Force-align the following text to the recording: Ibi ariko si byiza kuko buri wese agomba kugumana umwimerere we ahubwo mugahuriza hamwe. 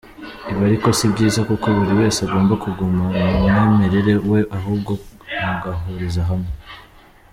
Ibi 0.49 0.61
ariko 0.69 0.87
si 0.97 1.05
byiza 1.13 1.39
kuko 1.49 1.65
buri 1.77 1.93
wese 1.99 2.19
agomba 2.25 2.53
kugumana 2.63 3.23
umwimerere 3.37 4.13
we 4.31 4.39
ahubwo 4.57 4.91
mugahuriza 5.43 6.23
hamwe. 6.29 6.51